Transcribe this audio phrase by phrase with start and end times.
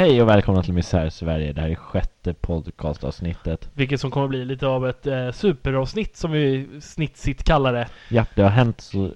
[0.00, 1.52] Hej och välkomna till Misär Sverige.
[1.52, 3.70] Det här är sjätte podcastavsnittet.
[3.74, 7.86] Vilket som kommer bli lite av ett eh, superavsnitt som vi snittsigt kallar det.
[8.08, 9.10] Ja, det har hänt så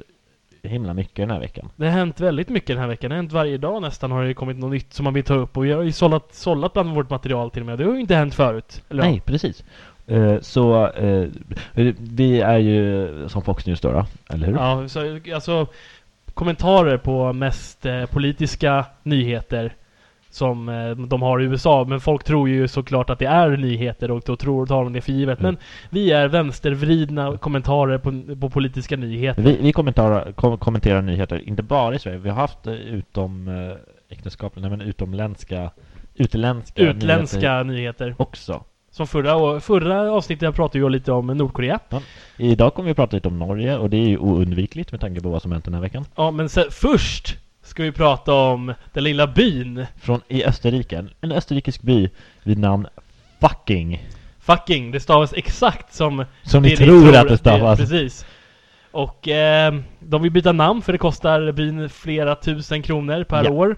[0.63, 1.69] himla mycket den här veckan.
[1.77, 3.11] Det har hänt väldigt mycket den här veckan.
[3.11, 5.35] Det har hänt varje dag nästan har det kommit något nytt som man vill ta
[5.35, 5.57] upp.
[5.57, 7.79] Och vi har ju sållat, sållat bland vårt material till och med.
[7.79, 8.83] Det har ju inte hänt förut.
[8.89, 9.65] Eller, Nej, precis.
[10.07, 11.29] Eh, så eh,
[11.99, 14.55] vi är ju som Fox News då, då eller hur?
[14.55, 15.67] Ja, så, alltså
[16.35, 19.73] kommentarer på mest eh, politiska nyheter
[20.35, 21.85] som eh, de har i USA.
[21.89, 25.01] Men folk tror ju såklart att det är nyheter och då tror tar de det
[25.01, 25.41] för givet.
[25.41, 25.55] Mm.
[25.55, 29.43] Men vi är vänstervridna kommentarer på, på politiska nyheter.
[29.43, 32.19] Vi, vi kommenterar, kom, kommenterar nyheter, inte bara i Sverige.
[32.19, 35.71] Vi har haft eh, utom eh, äktenskapliga, men utomländska,
[36.15, 38.23] utländska, Utländska nyheter nyheter.
[38.23, 38.65] också.
[38.91, 41.81] Som förra, förra avsnittet pratade jag lite om Nordkorea.
[42.37, 45.29] Idag kommer vi prata lite om Norge och det är ju oundvikligt med tanke på
[45.29, 46.05] vad som hänt den här veckan.
[46.17, 49.87] Ja, men först ska vi prata om den lilla byn.
[50.01, 52.09] Från i Österrike, en- österrikisk by
[52.43, 52.87] vid namn
[53.41, 54.07] Fucking.
[54.41, 57.79] Fucking, det stavas exakt som Som ni det tror att det stavas.
[57.79, 58.27] precis.
[58.91, 63.51] Och eh, de vill byta namn för det kostar byn flera tusen kronor per Ja.
[63.51, 63.77] år.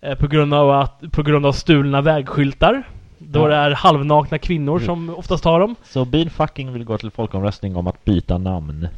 [0.00, 2.82] Eh, på, grund av att, på grund av stulna vägskyltar.
[3.18, 3.46] Då Ja.
[3.48, 4.86] det är halvnakna kvinnor Mm.
[4.86, 5.76] som oftast har dem.
[5.84, 8.88] Så byn Fucking vill gå till folkomröstning om att byta namn.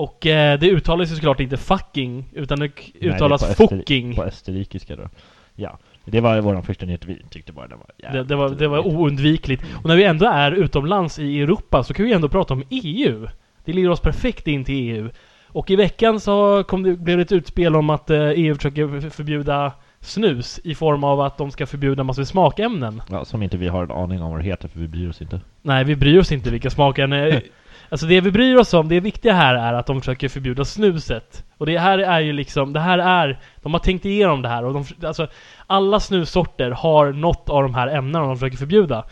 [0.00, 3.68] Och eh, det uttalas ju såklart inte fucking, utan det k- Nej, uttalas det på
[3.68, 4.16] fucking.
[4.16, 5.08] På österrikiska då.
[5.54, 7.04] Ja, det var vår första nyhet.
[7.06, 9.62] Vi tyckte bara det var Det, det, var, det var oundvikligt.
[9.82, 13.26] Och när vi ändå är utomlands i Europa så kan vi ändå prata om EU.
[13.64, 15.10] Det leder oss perfekt in till EU.
[15.46, 19.10] Och i veckan så kom det, blev det ett utspel om att eh, EU försöker
[19.10, 23.02] förbjuda snus i form av att de ska förbjuda massor med smakämnen.
[23.10, 25.22] Ja, som inte vi har en aning om vad det heter för vi bryr oss
[25.22, 25.40] inte.
[25.62, 27.40] Nej, vi bryr oss inte vilka smakämnen...
[27.90, 31.44] Alltså det vi bryr oss om, det viktiga här är att de försöker förbjuda snuset.
[31.58, 33.40] Och det här är ju liksom, det här är...
[33.62, 35.28] De har tänkt igenom det här och de, alltså
[35.66, 39.04] alla snussorter har något av de här ämnena de försöker förbjuda.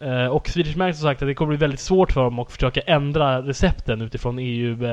[0.00, 2.52] Eh, och Swedish Match har sagt att det kommer bli väldigt svårt för dem att
[2.52, 4.92] försöka ändra recepten utifrån EU-direktiv.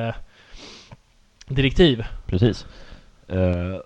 [2.00, 2.66] Eh, Precis.
[3.32, 3.78] Uh,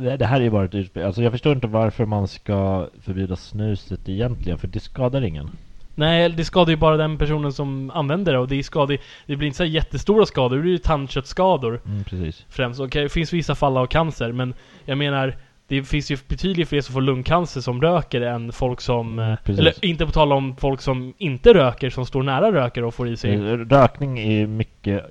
[0.00, 1.06] det, det här är ju bara ett utspel.
[1.06, 5.50] Alltså jag förstår inte varför man ska förbjuda snuset egentligen, för det skadar ingen.
[5.94, 9.46] Nej, det skadar ju bara den personen som använder det och det, skadar, det blir
[9.46, 11.80] inte så jättestora skador, det blir ju tandköttsskador.
[11.86, 12.46] Mm, precis.
[12.48, 12.80] främst.
[12.80, 14.54] Och det finns vissa fall av cancer, men
[14.84, 15.36] jag menar
[15.66, 19.18] det finns ju betydligt fler som får lungcancer som röker än folk som...
[19.18, 22.84] Mm, eh, eller inte på tal om folk som inte röker, som står nära röker
[22.84, 23.34] och får i sig...
[23.34, 25.04] Eh, Rökning är mycket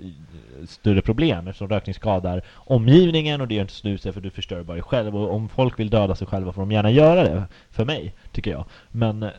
[0.67, 4.73] större problem eftersom rökning skadar omgivningen och det gör inte snuset för du förstör bara
[4.73, 7.85] dig själv och om folk vill döda sig själva får de gärna göra det för
[7.85, 8.65] mig, tycker jag.
[8.89, 9.29] Men eh,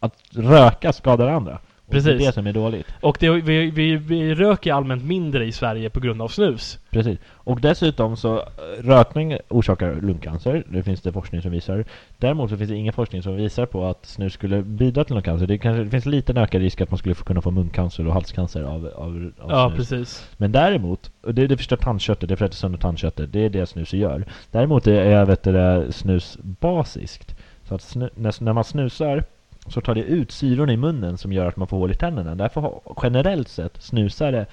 [0.00, 1.58] att röka skadar andra.
[1.90, 2.86] Och Det är det som är dåligt.
[3.00, 6.78] Och det, vi, vi, vi röker allmänt mindre i Sverige på grund av snus.
[6.90, 7.18] Precis.
[7.26, 8.44] Och dessutom så eh,
[8.82, 10.64] rökning orsakar lungcancer.
[10.68, 11.84] Det finns det forskning som visar.
[12.18, 15.46] Däremot så finns det ingen forskning som visar på att snus skulle bidra till lungcancer.
[15.46, 18.62] Det, kanske, det finns liten ökad risk att man skulle kunna få muncancer och halscancer
[18.62, 19.76] av, av, av Ja, snus.
[19.88, 20.28] precis.
[20.36, 23.32] Men däremot, och det, det förstör tandköttet, det fräter sönder tandköttet.
[23.32, 24.24] Det är det snuset gör.
[24.50, 27.34] Däremot är, vet du, det, snus basiskt.
[27.68, 29.24] Så att snu, när, när man snusar
[29.66, 32.34] så tar det ut syrorna i munnen som gör att man får hål i tänderna.
[32.34, 34.46] Därför har generellt sett snusare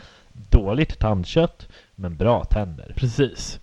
[0.50, 2.94] dåligt tandkött men bra tänder.
[2.95, 3.59] Precis.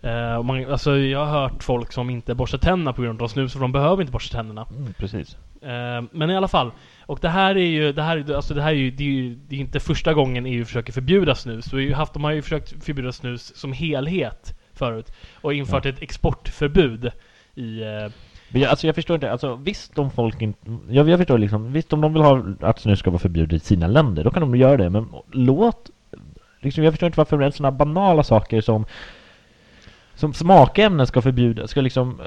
[0.00, 3.28] Eh, och man, alltså jag har hört folk som inte borstar tänderna på grund av
[3.28, 4.66] snus, för de behöver inte borsta tänderna.
[4.76, 5.36] Mm, precis.
[5.62, 6.70] Eh, men i alla fall.
[7.06, 9.08] Och det här är ju, det här, är- alltså det här är ju, det är
[9.08, 11.72] ju det är inte första gången EU försöker förbjuda snus.
[11.72, 15.12] Vi har haft, de har ju försökt förbjuda snus som helhet förut.
[15.42, 15.90] Och infört Ja.
[15.90, 17.10] ett exportförbud
[17.54, 17.82] i...
[17.82, 18.08] Eh,
[18.54, 21.72] men jag, alltså jag förstår inte, alltså visst om folk inte, jag, jag förstår liksom,
[21.72, 24.40] visst om de vill ha att snus ska vara förbjudet i sina länder, då kan
[24.40, 25.90] de göra det, men låt,
[26.60, 28.86] liksom jag förstår inte varför sådana banala saker som
[30.14, 32.20] som smakämnen ska förbjuda, ska liksom,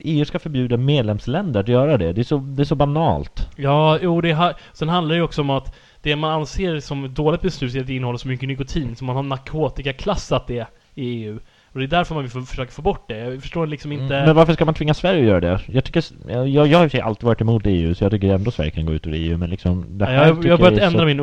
[0.00, 2.12] EU ska förbjuda medlemsländer att göra det.
[2.12, 3.48] Det är så, det är så banalt.
[3.56, 7.14] ja, jo det ha, Sen handlar det ju också om att det man anser som
[7.14, 11.24] dåligt beslut är att det innehåller så mycket nikotin, så man har narkotikaklassat det i
[11.24, 11.38] EU.
[11.72, 13.18] Och det är därför man vill försöka få bort det.
[13.18, 14.14] Jag förstår liksom inte...
[14.14, 15.60] Mm, Men varför ska man tvinga Sverige att göra det?
[15.66, 18.10] Jag tycker, jag, jag har i och för sig alltid varit emot EU, så jag
[18.12, 20.48] tycker ändå Sverige kan gå ut ur EU, men liksom det Ja, här jag, tycker
[20.48, 21.20] jag har börjat ändra så, min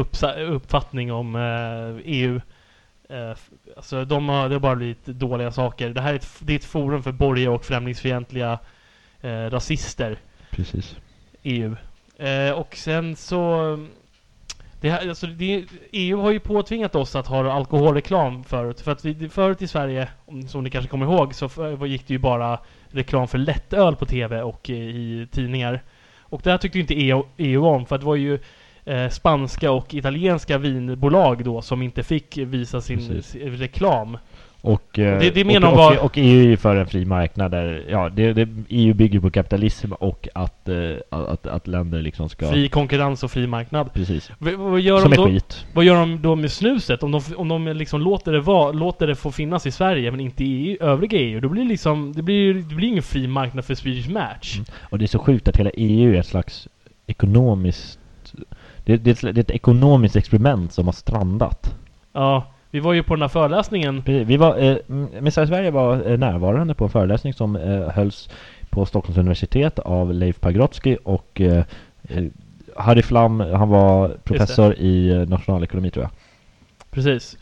[0.53, 2.41] uppfattning om eh, EU.
[3.09, 3.37] Eh,
[3.77, 5.89] alltså de har, det har bara blivit dåliga saker.
[5.89, 8.59] Det här är ett, det är ett forum för borgerliga och främlingsfientliga
[9.21, 10.17] eh, rasister,
[10.51, 10.95] Precis.
[11.43, 11.75] EU.
[12.17, 13.77] Eh, och sen så...
[14.81, 18.81] Det här, alltså det, EU har ju påtvingat oss att ha alkoholreklam förut.
[18.81, 22.07] För att vi, förut i Sverige, om- som ni kanske kommer ihåg, så för, gick
[22.07, 22.59] det ju bara
[22.91, 25.83] reklam för lättöl på TV och i tidningar.
[26.21, 28.39] Och det här tyckte ju inte EU, EU om, för att det var ju
[28.85, 33.35] eh, spanska och italienska vinbolag då som inte fick visa sin Precis.
[33.35, 34.17] reklam.
[34.67, 37.51] Och, eh, Det- det menar och, och, och EU är ju för en fri marknad
[37.51, 40.75] där, ja, det, det, EU bygger på kapitalism och att, eh,
[41.09, 42.47] att, att länder liksom ska...
[42.51, 43.93] Fri konkurrens och fri marknad.
[43.93, 44.31] Precis.
[44.39, 45.65] V- vad, gör Som de är då, skit.
[45.73, 47.03] vad gör de då med snuset?
[47.03, 50.19] Om de, om de liksom låter det vara, låter det få finnas i Sverige men
[50.19, 53.27] inte i EU, övriga EU, då blir det liksom, det blir, det blir ingen fri
[53.27, 54.55] marknad för Swedish Match.
[54.55, 54.65] Mm.
[54.81, 56.67] Och det är så sjukt att hela EU är ett slags
[57.07, 57.99] ekonomiskt...
[58.85, 61.75] Det, det, det är ett ekonomiskt experiment som har strandat.
[62.13, 64.01] Ja, vi var ju på den här föreläsningen.
[64.03, 64.27] Precis.
[64.27, 64.77] Vi var, eh,
[65.21, 68.29] Missar Sverige var eh, närvarande på en föreläsning som eh, hölls
[68.69, 71.63] på Stockholms universitet av Leif Pagrotsky och eh,
[72.09, 72.23] eh,
[72.75, 76.11] Harry Flam, han var professor i eh, nationalekonomi tror jag.
[76.91, 77.37] Precis.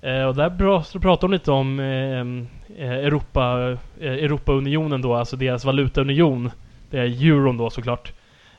[0.00, 6.50] Eh, och där pratar de lite om eh, Europa, eh, Europaunionen då, alltså deras valutaunion.
[6.90, 8.12] Det är euron då såklart.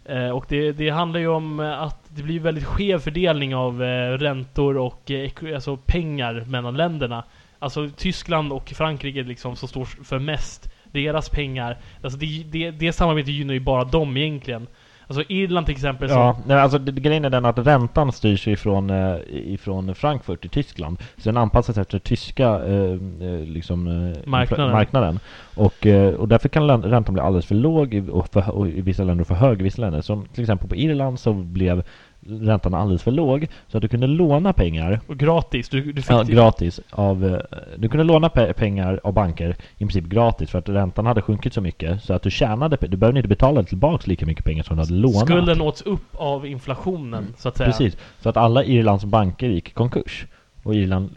[0.09, 3.83] Eh, och det, det handlar ju om eh, att det blir väldigt skev fördelning av
[3.83, 5.11] eh, räntor och
[5.53, 7.23] alltså pengar mellan länderna.
[7.59, 10.71] Alltså Tyskland och Frankrike liksom som står för mest.
[10.91, 11.77] Deras pengar.
[12.03, 14.67] Alltså det, det, det samarbetet gynnar ju bara dem egentligen.
[15.09, 16.09] Alltså Irland till exempel.
[16.09, 20.49] Ja, nej, alltså det, grejen är den att räntan styrs ifrån, eh, ifrån Frankfurt i
[20.49, 20.97] Tyskland.
[21.17, 22.91] Så den anpassas efter tyska eh,
[23.21, 24.71] eh, liksom, eh, Marknaden.
[24.71, 25.19] marknaden.
[25.55, 28.81] Och, eh, och därför kan räntan bli alldeles för låg i, och, för, och i
[28.81, 30.01] vissa länder och för hög i vissa länder.
[30.01, 31.83] Som till exempel på Irland så blev
[32.27, 35.69] räntan alldeles för låg så att du kunde låna pengar Och gratis.
[35.69, 39.85] Du, du fick ja, gratis av, eh, du kunde låna pe- pengar av banker i
[39.85, 43.19] princip gratis för att räntan hade sjunkit så mycket så att du tjänade, du behövde
[43.19, 45.25] inte betala tillbaks lika mycket pengar som du hade lånat.
[45.27, 47.69] Skulden åts upp av inflationen, så att säga.
[47.69, 50.25] Precis, så att alla Irlands banker gick i konkurs
[50.63, 51.09] och Irland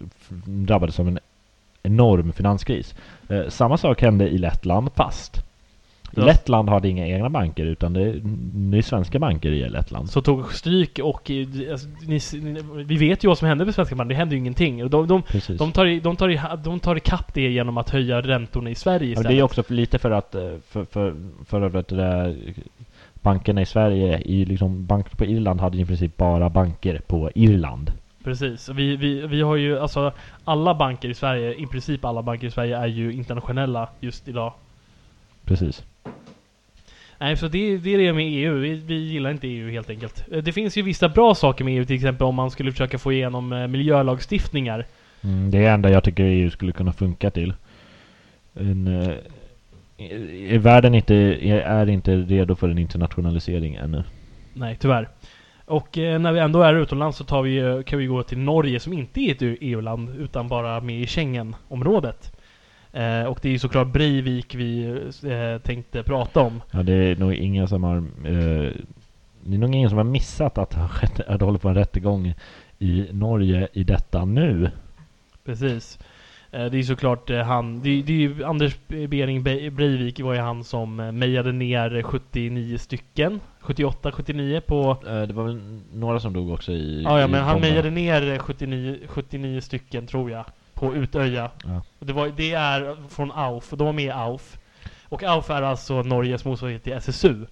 [0.45, 1.19] drabbades av en
[1.83, 2.95] enorm finanskris.
[3.29, 5.45] Eh, samma sak hände i Lettland fast
[6.17, 6.25] Ja.
[6.25, 8.21] Lettland hade inga egna banker utan det är,
[8.71, 10.11] det är svenska banker i Lettland.
[10.11, 13.75] Så tog stryk och eh, alltså, ni, ni, vi vet ju vad som hände med
[13.75, 14.09] svenska bank.
[14.09, 14.89] Det hände ju ingenting.
[14.89, 15.59] De, de, Precis.
[15.59, 19.13] de, tar de, tar de tar ikapp det genom att höja räntorna i Sverige Ja,
[19.13, 19.31] istället.
[19.31, 21.15] det är också för lite för att eh, för, för,
[21.45, 22.37] för att det där,
[23.15, 27.93] bankerna i Sverige, i liksom banker på Irland hade i princip bara banker på Irland.
[28.25, 28.69] Precis.
[28.69, 30.13] Vi, vi, vi har ju alltså
[30.45, 34.53] alla banker i Sverige, i princip alla banker i Sverige är ju internationella just idag.
[35.53, 35.85] Precis.
[37.19, 38.55] Nej, så det, det är det med EU.
[38.59, 40.25] Vi, vi gillar inte EU helt enkelt.
[40.33, 42.99] Eh, Det finns ju vissa bra saker med EU, till exempel om man skulle försöka
[42.99, 44.87] få igenom eh, miljölagstiftningar.
[45.25, 47.55] Mm, det är enda jag tycker EU skulle kunna funka till.
[48.55, 49.15] En, eh,
[50.55, 54.03] är världen inte, är, inte redo för en internationalisering ännu.
[54.55, 55.09] Nej, tyvärr.
[55.65, 58.81] Och eh, när vi ändå är utomlands så tar vi, kan vi gå till Norge
[58.81, 62.33] som inte är ett EU-land utan bara med i Schengen-området.
[62.93, 64.85] Eh, och det är ju såklart Breivik vi
[65.25, 66.63] eh, tänkte prata om.
[66.71, 68.73] Ja, det är nog ingen som har eh,
[69.45, 70.77] Det är nog ingen som har missat att
[71.29, 72.35] att det håller på en rättegång
[72.79, 74.71] i Norge i detta nu.
[75.45, 75.99] Precis.
[76.51, 80.21] Eh, det är ju såklart eh, han, det, det är ju Anders Bering Be- Breivik
[80.21, 83.41] var ju han som eh, mejade ner 79 stycken.
[83.61, 87.61] 78, 79 på det var väl några som dog också i Ja, ja men han
[87.61, 90.45] mejade ner 79, 79 stycken tror jag.
[90.83, 91.51] På Utöja.
[91.65, 91.83] Ja.
[91.99, 94.59] Och det, var, det är från AUF, de var med i AUF.
[95.09, 97.47] Och AUF är alltså Norges motsvarighet till SSU.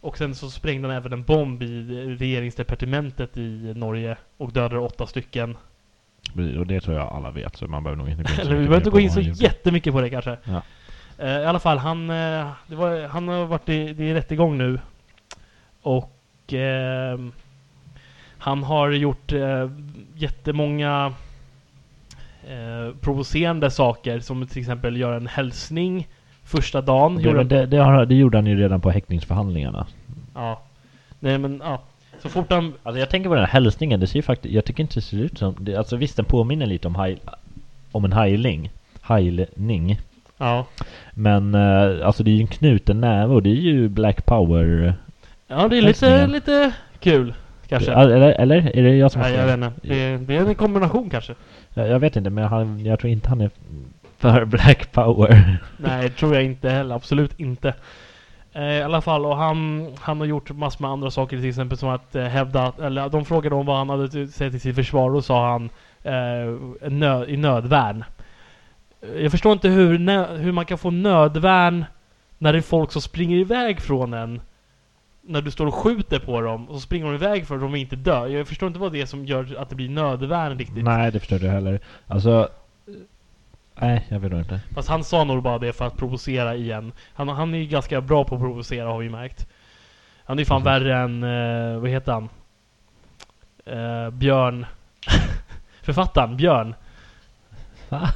[0.00, 1.82] Och sen så sprängde han även en bomb i
[2.18, 5.56] regeringsdepartementet i Norge och dödade åtta stycken.
[6.58, 8.54] Och det tror jag alla vet så man behöver nog inte gå in så vi
[8.54, 10.36] mycket behöver inte gå in så jättemycket på det kanske.
[10.44, 10.62] Ja.
[11.18, 14.78] Eh, I alla fall, han, det var, han har varit i, det är rättegång nu.
[15.82, 17.32] Och ehm,
[18.38, 19.70] han har gjort eh,
[20.14, 21.14] jättemånga
[22.48, 24.20] eh, provocerande saker.
[24.20, 26.08] Som till exempel göra en hälsning
[26.44, 27.16] första dagen.
[27.16, 29.86] Det, gjorde det, det, har, det gjorde han ju redan på häktningsförhandlingarna.
[30.34, 30.62] Ja.
[31.20, 31.82] Nej men ja.
[32.22, 32.72] Så fort han...
[32.82, 35.00] Alltså jag tänker på den här hälsningen, det ser ju faktiskt, jag tycker inte det
[35.00, 37.18] ser ut som, det, alltså visst den påminner lite om, haj,
[37.92, 38.70] om en hajling,
[39.00, 40.00] hajlning.
[40.38, 40.66] Ja.
[41.14, 44.94] Men eh, alltså det är ju en knuten näve och det är ju Black Power.
[45.46, 47.34] Ja det är lite, lite kul.
[47.68, 47.92] Kanske.
[47.92, 49.70] Eller, eller är det jag som Nej jag vet inte.
[50.18, 51.34] Det är en kombination kanske.
[51.74, 53.50] Jag, jag vet inte men han, jag tror inte han är
[54.18, 55.58] för Black Power.
[55.76, 56.94] Nej, det tror jag inte heller.
[56.94, 57.74] Absolut inte.
[58.52, 61.78] Eh, I alla fall, och han, han har gjort massor med andra saker, till exempel
[61.78, 65.14] som att eh, hävda, eller de frågade om vad han hade sett i sitt försvar,
[65.14, 65.70] och sa han
[66.02, 68.04] eh, nö, i nödvärn.
[69.00, 71.84] Eh, jag förstår inte hur, nö, hur man kan få nödvärn
[72.38, 74.40] när det är folk som springer iväg från en
[75.30, 77.74] när du står och skjuter på dem och så springer de iväg för att de
[77.76, 78.26] inte dör.
[78.26, 80.84] Jag förstår inte vad det är som gör att det blir nödvärn riktigt.
[80.84, 81.80] Nej det förstår jag heller.
[82.06, 82.48] Alltså
[83.80, 84.60] Nej jag vet inte.
[84.74, 86.92] Fast han sa nog bara det för att provocera igen.
[87.14, 89.48] Han, han är ju ganska bra på att provocera har vi märkt.
[90.24, 90.64] Han är ju fan Mhm.
[90.64, 91.22] värre än,
[91.74, 92.28] eh, vad heter han?
[93.64, 94.66] Eh, Björn.
[95.82, 96.74] Författaren Björn.
[97.88, 98.08] Va?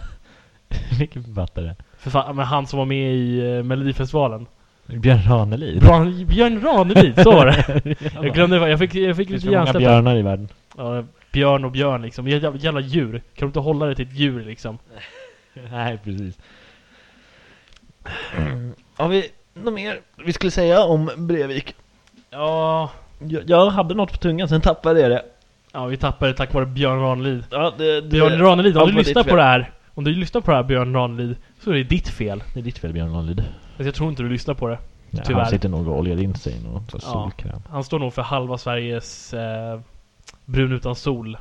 [0.98, 1.74] Vilken författare?
[1.98, 4.46] Förfa- men han som var med i eh, Melodifestivalen.
[4.86, 5.80] Björn Ranelid?
[5.80, 7.94] Björn, Björn Ranelid, så var det.
[8.22, 9.80] Jag glömde, jag fick, jag fick Det finns lite för många hjärnsläpp.
[9.80, 10.48] björnar i världen.
[10.76, 12.28] Ja, björn och björn liksom.
[12.28, 13.12] Jävla, jävla djur.
[13.12, 14.78] Kan du inte hålla det till ett djur liksom?
[15.70, 16.38] Nej, precis.
[18.96, 19.24] Har vi
[19.54, 21.74] något mer vi skulle säga om Brevik?
[22.30, 25.22] Ja, Jag, jag hade något på tungan, sen tappade jag det.
[25.72, 27.44] ja vi tappade det tack vare Björn Ranelid.
[27.50, 30.50] Ja, det, det, Björn Ranelid, om du lyssnar på det här Om du lyssnar på
[30.50, 33.44] det här Björn Ranelid Så är det ditt fel Det är ditt fel Björn Ranelid.
[33.76, 34.78] Fast jag tror inte du lyssnar på det
[35.10, 35.40] Ja, Tyvärr.
[35.40, 36.98] han sitter nog och oljar in sig i någon Ja.
[36.98, 37.62] solkräm.
[37.68, 39.80] Han står nog för halva Sveriges eh,
[40.44, 41.36] Brun utan sol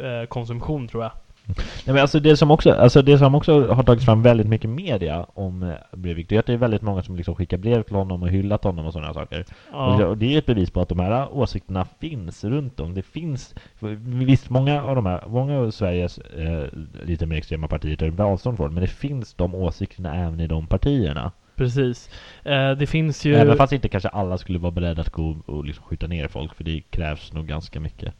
[0.00, 1.12] eh, Konsumtion tror jag
[1.46, 1.56] Nej,
[1.94, 5.26] men alltså det som också, alltså det som också har tagits fram väldigt mycket media
[5.34, 7.96] om eh, Breivik, det är att det är väldigt många som liksom skickar brev till
[7.96, 9.38] honom och hyllat honom och sådana saker.
[9.40, 9.44] Och,
[9.98, 12.94] det, Ja, och det är ett bevis på att de här åsikterna finns runt om.
[12.94, 13.54] Det finns,
[14.04, 16.66] visst många av de här, många av Sveriges eh,
[17.04, 20.66] lite mer extrema partier tar avstånd från, men det finns de åsikterna även i de
[20.66, 21.32] partierna.
[21.56, 22.10] Precis
[22.44, 25.64] eh, Det finns ju Även fast inte kanske alla skulle vara beredda att gå och
[25.64, 28.14] liksom skjuta ner folk, för det krävs nog ganska mycket.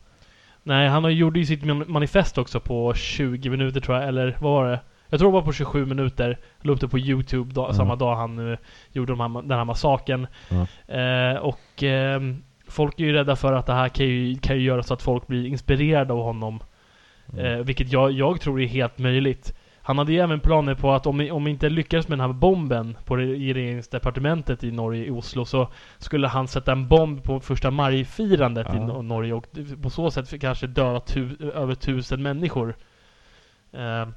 [0.62, 4.52] Nej, han gjorde ju sitt man- manifest också på 20 minuter tror jag, eller vad
[4.52, 4.80] var det?
[5.08, 6.38] Jag tror det var på 27 minuter.
[6.60, 7.72] La upp det på Youtube dag, Ja.
[7.74, 8.58] samma dag han eh,
[8.92, 10.26] gjorde de här, den här massakern.
[10.48, 10.94] Ja.
[10.96, 14.62] Eh, och ehm, folk är ju rädda för att det här kan ju, kan ju
[14.62, 16.60] göra så att folk blir inspirerade av honom.
[17.32, 17.44] Mm.
[17.44, 19.54] Eh, vilket jag, jag tror är helt möjligt.
[19.84, 22.96] Han hade ju även planer på att om, om inte lyckades med den här bomben
[23.04, 27.70] på i regeringsdepartementet i Norge, i Oslo, så skulle han sätta en bomb på första
[27.70, 28.82] maj-firandet i Ja.
[28.82, 29.46] Nor- Norge och
[29.82, 32.74] på så sätt kanske döda tu, över tusen människor.
[33.72, 34.08] Eh,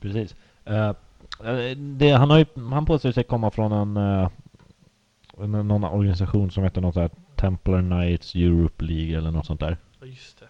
[0.00, 0.36] Precis.
[0.64, 0.92] Eh,
[1.76, 3.96] det, han, har ju, han påstår sig komma från en,
[5.38, 9.60] en någon organisation som heter något sånt här Templar Knights Europe League eller något sånt
[9.60, 9.76] där.
[10.00, 10.46] ja, just det.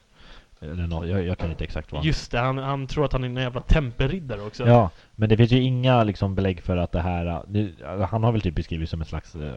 [0.62, 2.04] Eller nå jag, jag kan inte exakt vad.
[2.04, 4.66] Just det, han, han tror att han är en jävla tempelriddare också.
[4.66, 8.25] Ja, men det finns ju inga liksom belägg för att det här, det, alltså, han
[8.25, 9.52] har väl typ beskrivits som en slags eh,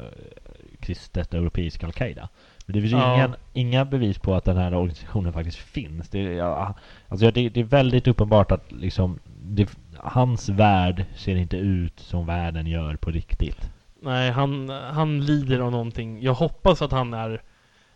[0.80, 2.30] kristet europeisk Al-Qaida.
[2.66, 3.16] Men det finns ju Ja.
[3.16, 6.10] ingen, inga bevis på att den här organisationen faktiskt finns.
[6.10, 6.74] Det, ja,
[7.08, 12.26] alltså det, det är väldigt uppenbart att liksom, det, hans värld ser inte ut som
[12.26, 13.70] världen gör på riktigt.
[14.02, 16.22] Nej, han, han lider av någonting.
[16.22, 17.42] Jag hoppas att han är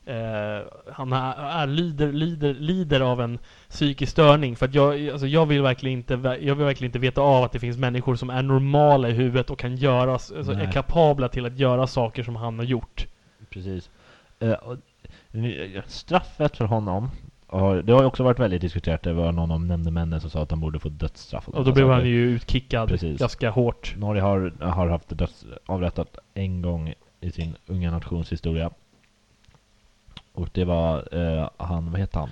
[0.09, 3.39] eh, han är, är, lider, lider, lider av en
[3.69, 4.55] psykisk störning.
[4.55, 7.51] För att jag, alltså jag vill verkligen inte, jag vill verkligen inte veta av att
[7.51, 11.45] det finns människor som är normala i huvudet och kan göra, alltså är kapabla till
[11.45, 13.07] att göra saker som han har gjort.
[13.49, 13.89] Precis.
[14.39, 14.77] Eh, och,
[15.31, 17.09] nu- straffet för honom,
[17.47, 19.03] har, det har ju också varit väldigt diskuterat.
[19.03, 21.47] Det var någon av nämndemännen som sa att han borde få dödsstraff.
[21.47, 23.19] Och då blev han ju utkickad Precis.
[23.19, 23.95] ganska hårt.
[23.97, 28.71] Norge har, har haft döds, avrättat en gång i sin unga nations historia.
[30.39, 32.29] Och det var eh, han, vad heter han?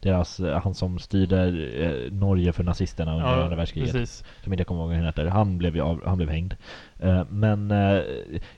[0.00, 1.42] Deras, eh, han som styrde
[1.84, 3.92] eh, Norge för nazisterna under andra världskriget.
[3.92, 4.24] precis.
[4.42, 5.26] Som inte kommer ihåg vad han heter.
[5.26, 6.54] Han blev, av, han blev hängd.
[7.00, 8.02] Eh, men eh,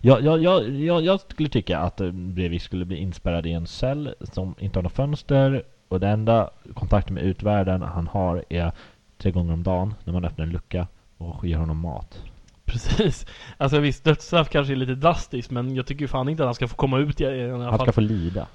[0.01, 3.67] jag, jag, jag, jag, jag skulle tycka att eh, Breivik skulle bli inspärrad i en
[3.67, 5.63] cell som inte har något fönster.
[5.89, 8.73] Och det enda kontakten med utvärlden han har är
[9.19, 10.87] tre gånger om dagen när man öppnar en lucka
[11.19, 12.23] och ger honom mat.
[12.65, 13.27] Precis.
[13.57, 16.69] Alltså visst, dödsstraff kanske är lite drastiskt men jag tycker fan inte att han ska
[16.69, 17.87] få komma ut i, alla Han fall.
[17.87, 18.47] ska få lida.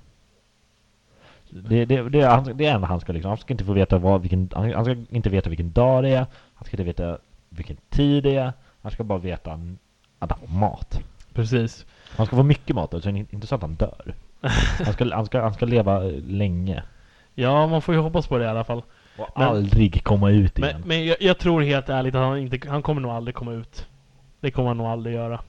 [1.52, 3.98] Det, det, det, han, det är enda han ska liksom, han ska inte få veta
[3.98, 7.18] vad, vilken, han, ska inte veta vilken dag det är, han ska inte veta
[7.50, 9.52] vilken tid det är, han ska bara veta
[10.20, 11.00] att han får mat.
[11.34, 11.86] Precis.
[12.18, 14.16] Han ska få mycket mat, alltså inte så att han dör.
[14.86, 16.84] Han ska, han ska, han ska leva eh, länge.
[17.36, 18.84] Ja, man får ju hoppas på det i alla fall.
[19.18, 20.72] Och Men- aldrig komma ut igen.
[20.80, 23.54] Men, men jag, jag tror helt ärligt att han inte, han kommer nog aldrig komma
[23.54, 23.88] ut.
[24.40, 25.40] Det kommer han nog aldrig göra.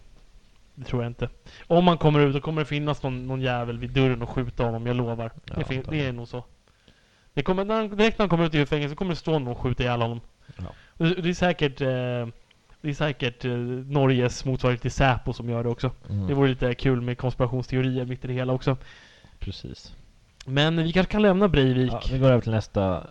[0.74, 1.28] Det tror jag inte.
[1.66, 4.64] Om han kommer ut, då kommer det finnas någon, någon jävel vid dörren och skjuta
[4.64, 5.30] honom, jag lovar.
[5.44, 6.44] Ja, det, fin- det är nog så.
[7.34, 9.48] Det kommer, när han, direkt när han kommer ut ur fängelset kommer det stå någon
[9.48, 10.20] och skjuta ihjäl honom.
[10.56, 10.64] Ja.
[10.98, 11.86] Det, det är säkert eh,
[12.80, 15.90] Det är säkert eh, Norges motsvarighet till Säpo som gör det också.
[16.10, 18.76] Mm, Det vore lite kul med konspirationsteorier mitt i det hela också.
[19.38, 19.94] Precis.
[20.46, 21.92] Men vi kanske kan lämna Breivik.
[21.92, 23.06] Ja, vi går över till nästa,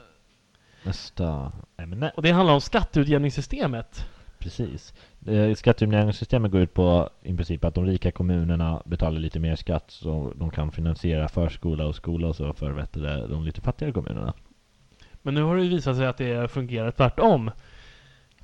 [0.83, 2.11] nästa ämne.
[2.15, 4.07] Och det handlar om skatteutjämningssystemet.
[4.39, 4.93] Precis.
[5.27, 9.85] Eh, Skatteutjämningssystemet går ut på i princip att de rika kommunerna betalar lite mer skatt
[9.87, 14.33] så de kan finansiera förskola och skola och så för det, de lite fattigare kommunerna.
[15.21, 17.51] Men nu har det ju visat sig att det fungerar tvärtom.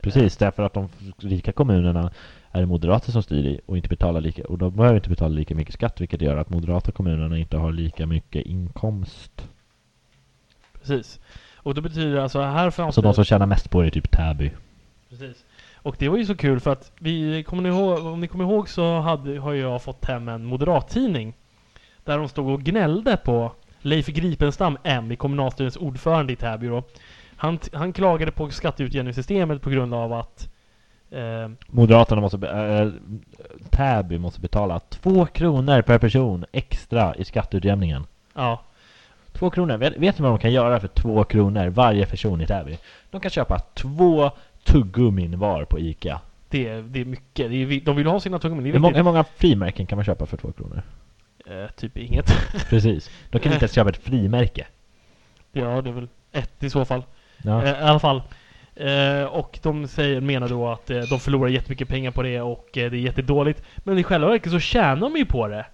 [0.02, 2.12] Precis, därför att de rika kommunerna
[2.52, 5.36] är det moderater som styr i och inte betalar lika och de behöver inte betala
[5.36, 9.48] lika mycket skatt vilket gör att moderata kommunerna inte har lika mycket inkomst.
[10.74, 11.20] Precis.
[11.56, 13.08] Och det betyder alltså här fanns Så det...
[13.08, 14.52] de som tjänar mest på det är typ Täby.
[15.10, 15.46] Precis.
[15.88, 18.44] Och det var ju så kul för att vi, kommer ni ihåg, om ni kommer
[18.44, 21.34] ihåg så hade, har jag fått hem en moderattidning.
[22.04, 23.52] Där de stod och gnällde på
[23.82, 26.84] Leif Gripenstam M, i kommunalstyrelsens ordförande i Täby då.
[27.36, 30.50] Han, han klagade på skatteutjämningssystemet på grund av att
[31.12, 32.90] eh, Moderaterna måste, äh,
[33.70, 38.06] Täby måste betala två kronor per person extra i skatteutjämningen.
[38.34, 38.64] ja,
[39.38, 39.78] Två kronor.
[39.78, 42.78] Vet, vet ni vad de kan göra för två kronor varje person i Täby?
[43.12, 44.32] De kan köpa två
[44.68, 46.22] tuggummin var på Ica.
[46.50, 47.50] det, är- det är mycket.
[47.52, 48.72] Det är, de vill ha sina tuggummin.
[48.74, 50.82] Hur många, hur många frimärken kan man köpa för två kronor?
[51.46, 52.26] Eh, typ inget.
[52.70, 53.10] Precis.
[53.30, 54.68] De kan inte ens köpa ett frimärke.
[55.52, 57.04] ja, det är väl ett i så fall.
[57.44, 57.64] Ja.
[57.64, 58.22] Eh, I alla fall.
[58.76, 62.78] Eh, och de säger, menar då att eh, de förlorar jättemycket pengar på det och
[62.78, 63.64] eh, det är jättedåligt.
[63.78, 65.66] Men i själva verket så tjänar de ju på det.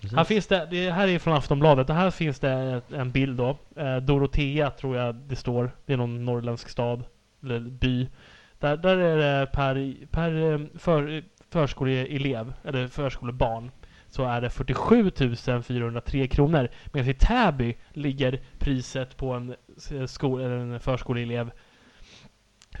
[0.00, 0.16] Precis.
[0.16, 3.56] Här finns det, det här är från Aftonbladet, det här finns det en bild då.
[3.76, 5.70] Eh, Dorotea tror jag det står.
[5.86, 7.04] Det är någon norrländsk stad,
[7.42, 8.08] eller by.
[8.58, 13.70] Där, där är det per, per eh, för, förskoleelev, eller förskolebarn,
[14.08, 15.10] så är det 47
[15.62, 16.68] 403 kronor.
[16.92, 19.54] Medan i Täby ligger priset på en,
[19.90, 21.50] eh, skol, eller en förskoleelev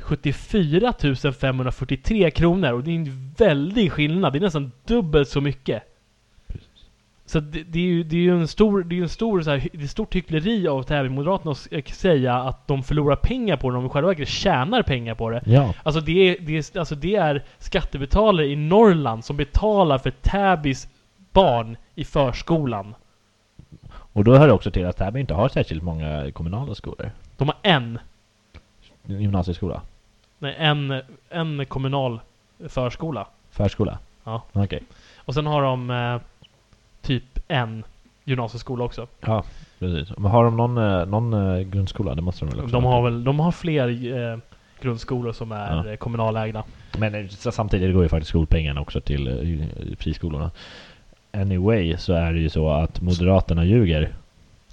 [0.00, 0.94] 74
[1.32, 2.72] 543 kronor.
[2.72, 4.32] Och det är en väldig skillnad.
[4.32, 5.82] Det är nästan dubbelt så mycket.
[7.28, 9.50] Så det, det är ju, det är ju en stor, det är en stor så
[9.50, 13.70] här, det är stort hyckleri av Täby-moderaterna att s- säga att de förlorar pengar på
[13.70, 15.42] det, de själva verket tjänar pengar på det.
[15.46, 15.74] Ja.
[15.82, 20.88] Alltså det, är, det, är, alltså det är skattebetalare i Norrland som betalar för Täbys
[21.32, 22.94] barn i förskolan.
[23.92, 27.10] Och då hör det också till att Täby inte har särskilt många kommunala skolor.
[27.36, 27.98] De har en,
[29.06, 29.80] Gymnasieskola.
[30.38, 32.20] nej, en, en kommunal
[32.68, 33.26] förskola.
[33.50, 33.98] Förskola.
[34.24, 34.42] Ja.
[34.52, 34.82] Okej.
[35.16, 36.20] Och sen har de eh,
[37.06, 37.84] typ en
[38.24, 39.06] gymnasieskola också.
[39.20, 39.44] Ja,
[39.78, 40.16] precis.
[40.18, 42.14] Men har de någon, eh, någon eh, grundskola?
[42.14, 42.92] Det måste de väl också De ha.
[42.92, 43.88] har väl, de har fler
[44.32, 44.38] eh,
[44.80, 45.96] grundskolor som är Ja.
[45.96, 46.64] kommunalägda.
[46.98, 49.64] Men samtidigt går ju faktiskt skolpengarna också till
[49.98, 50.50] friskolorna.
[51.32, 54.14] Anyway så är det ju så att Moderaterna ljuger.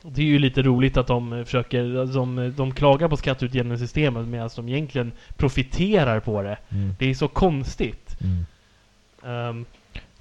[0.02, 4.70] Det är ju lite roligt att de försöker, de, de klagar på skatteutjämningssystemet medan de
[4.70, 6.58] egentligen profiterar på det.
[6.70, 6.96] Mm.
[7.00, 8.18] Det är så konstigt.
[8.22, 8.46] Mm.
[9.26, 9.66] Ehm,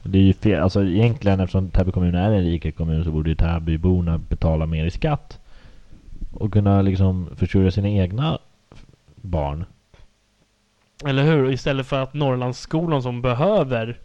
[0.02, 0.62] det är ju fel.
[0.62, 4.84] Alltså egentligen eftersom Täby kommun är en rik kommun så borde ju Täbyborna betala mer
[4.84, 5.40] i skatt.
[6.32, 8.38] Och kunna liksom försörja sina egna
[9.16, 9.64] barn.
[11.04, 11.50] eller hur?
[11.50, 13.98] Istället för att Norrlandsskolan som behöver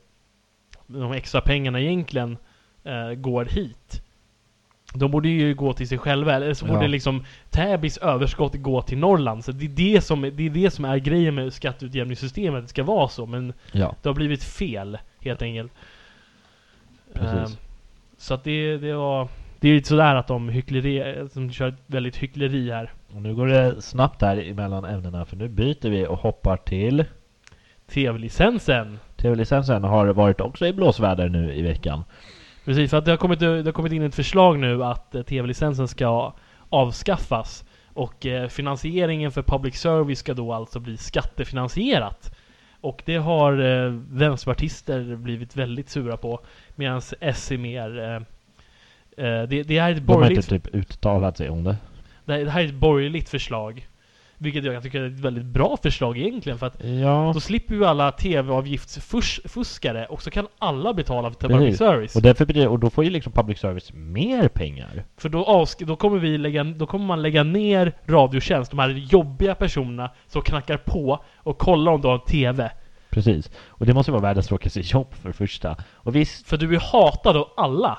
[0.87, 2.37] de extra pengarna egentligen
[2.83, 4.01] eh, går hit.
[4.93, 6.87] De borde ju gå till sig själva, eller så borde Ja.
[6.87, 9.45] liksom Täbys överskott gå till Norrland.
[9.45, 12.83] Så det är det som, det är, det som är grejen med skatteutjämningssystemet, det ska
[12.83, 13.25] vara så.
[13.25, 13.95] Men Ja.
[14.01, 15.71] det har blivit fel, helt enkelt.
[17.15, 17.45] Ehm,
[18.17, 19.27] så att det, det var...
[19.59, 22.91] Det är lite sådär att de hyckleri, de kör ett väldigt hyckleri här.
[23.15, 27.05] Och nu går det snabbt här emellan ämnena för nu byter vi och hoppar till
[27.91, 28.99] TV-licensen!
[29.15, 32.03] TV-licensen har varit också i blåsväder nu i veckan.
[32.67, 35.21] Precis, för att det har kommit, det har kommit in ett förslag nu att eh,
[35.21, 36.33] TV-licensen ska
[36.69, 37.65] avskaffas.
[37.93, 42.35] Och eh, finansieringen för public service ska då alltså bli skattefinansierat.
[42.81, 46.39] Och det har eh, vänsterpartister blivit väldigt sura på.
[46.75, 47.99] Medan S är mer...
[47.99, 48.15] Eh,
[49.25, 51.77] eh, det, det är ett De har borgerligt inte typ uttalat sig om det.
[52.25, 53.87] Det här, det här är ett borgerligt förslag.
[54.39, 56.57] Vilket jag tycker är ett väldigt bra förslag egentligen.
[56.59, 57.31] För att Ja.
[57.33, 62.15] då slipper vi alla tv-avgiftsfuskare och så kan alla betala för public service.
[62.15, 65.03] Och, därför blir, och då får ju liksom public service mer pengar.
[65.17, 68.89] För då, avsk- då, kommer vi lägga, då kommer man lägga ner Radiotjänst, de här
[68.89, 72.71] jobbiga personerna som knackar på och kollar om du har TV.
[73.09, 73.51] Precis.
[73.67, 75.75] Och det måste vara världens tråkigaste jobb för första.
[75.93, 77.97] Och visst, För du är hatad av alla.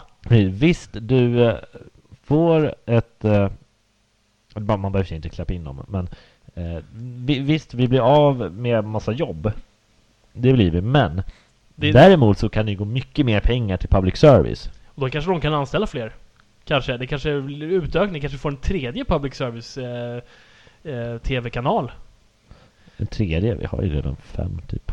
[0.51, 1.55] visst du eh,
[2.23, 3.25] får ett...
[4.61, 6.09] Man behöver inte släppa in dem, men
[6.55, 6.83] eh,
[7.25, 9.53] vi, visst, vi blir av med massa jobb.
[10.33, 11.23] Det blir vi, men
[11.75, 14.71] Det- däremot så kan det gå mycket mer pengar till public service.
[14.95, 16.13] Och då kanske de kan anställa fler.
[16.65, 16.97] Kanske.
[16.97, 20.21] Det kanske blir utökning, kanske får en tredje public service eh,
[20.95, 21.93] eh, TV-kanal.
[22.97, 24.93] En tredje, vi har ju redan fem typ.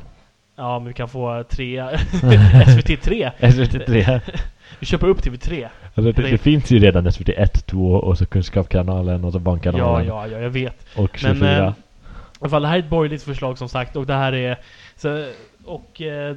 [0.56, 1.82] Ja, men vi kan få tre...
[1.82, 3.32] SVT3.
[3.40, 4.20] SVT3.
[4.80, 5.68] Vi köper upp TV3.
[5.96, 9.40] Alltså, det, det finns ju redan SVT 1, 2 och så Kunskapskanalen och så Ja,
[9.40, 10.86] Barnkanalen ja, ja, jag vet.
[10.96, 11.58] och Men, 24.
[11.58, 11.74] eh, I
[12.40, 14.58] alla fall, det här är ett borgerligt förslag som sagt och det här är...
[14.96, 15.28] Så,
[15.66, 16.36] och eh,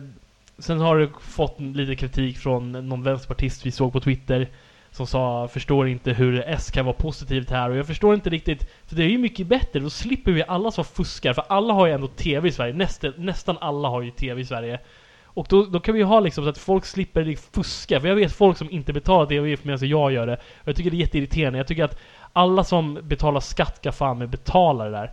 [0.59, 4.49] sen har det fått lite kritik från någon vänsterpartist vi såg på Twitter
[4.91, 8.71] som sa förstår inte hur S kan vara positivt här och jag förstår inte riktigt
[8.87, 11.87] för det är ju mycket bättre, då slipper vi alla som fuskar för alla har
[11.87, 14.79] ju ändå TV i Sverige, nästan, nästan alla har ju TV i Sverige
[15.39, 18.15] och då, då kan vi ju ha liksom så att folk slipper fuska, för jag
[18.17, 21.01] vet folk som inte betalar TV medan jag gör det och jag tycker det är
[21.01, 21.99] jätteirriterande, jag tycker att
[22.33, 25.13] alla som betalar skatt ska fan med betala det där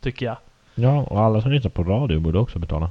[0.00, 0.36] Tycker jag
[0.74, 2.90] Ja, och alla som lyssnar på radio borde också betala.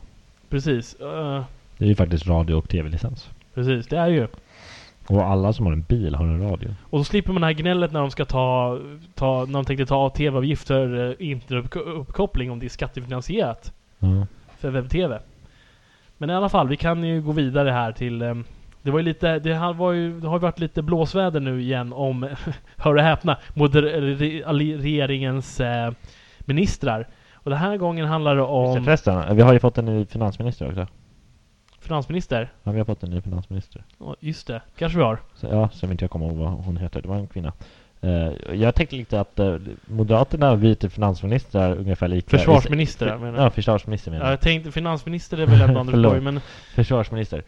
[0.50, 1.44] Precis, eh,
[1.78, 3.30] Det är ju faktiskt radio och tv-licens.
[3.54, 4.28] precis, det är ju
[5.08, 6.76] Och alla som har en bil har en radio.
[6.84, 8.80] Och så slipper man det här gnället när de ska ta,
[9.16, 14.26] ta när de tänkte ta av TV-avgift för eh, internetuppkoppling om det är skattefinansierat Ja.
[14.60, 15.20] för webb-TV.
[16.18, 18.34] Men i alla fall, vi kan ju gå vidare här till eh,
[18.88, 21.94] det var ju lite, det har, var ju, det har varit lite blåsväder nu igen
[21.94, 22.30] om,
[22.78, 23.82] hör och häpna, moder,
[24.78, 25.92] regeringens eh,
[26.40, 27.08] ministrar.
[27.34, 30.68] Och den här gången handlar det, om Förresten, vi har ju fått en ny finansminister
[30.68, 30.88] också.
[31.80, 32.52] finansminister.
[32.64, 33.84] Ja, vi har fått en ny finansminister.
[34.00, 35.20] Ja, just det, kanske vi har.
[35.36, 37.02] Så, ja, som inte jag kommer ihåg vad hon heter.
[37.02, 37.54] Det var en kvinna.
[38.02, 42.38] Eh, jag tänkte lite att uh, Moderaterna byter finansministrar ungefär lika...
[42.38, 43.44] Försvarsminister, jag menar.
[43.44, 44.34] Ja, försvarsminister menar Ja, jag.
[44.34, 45.96] jag tänkte finansminister är väl ändå Anders.
[46.04, 46.40] Borg, men
[46.76, 47.44] Försvarsminister.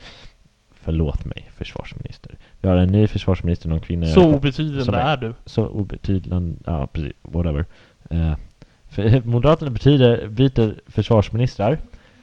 [0.83, 2.35] Förlåt mig, försvarsminister.
[2.62, 4.05] Vi har en ny försvarsminister, någon kvinna.
[4.07, 5.33] så obetydande är- är du.
[5.45, 6.33] så obetydlig,
[6.65, 7.65] ja precis, whatever.
[8.09, 8.33] Eh,
[8.89, 11.77] för Moderaterna betyder, byter försvarsministrar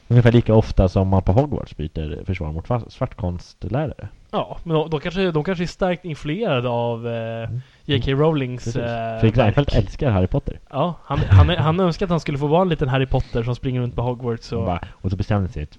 [0.08, 4.08] ungefär lika ofta som man på Hogwarts byter försvar mot svartkonstlärare.
[4.30, 7.60] Ja, men de, de, kanske, de kanske är starkt influerade av eh, Mm.
[7.84, 8.12] J.K.
[8.12, 10.60] Rowlings eh, Fredrik Reinfeldt älskar Harry Potter.
[10.70, 13.54] Ja, han, han, han önskar att han skulle få vara en liten Harry Potter som
[13.54, 15.10] springer runt på Hogwarts Och, och...
[15.10, 15.78] så bestämde sig att